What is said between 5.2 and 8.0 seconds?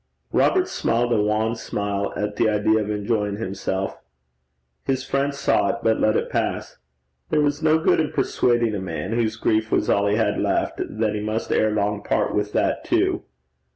saw it, but let it pass. There was no good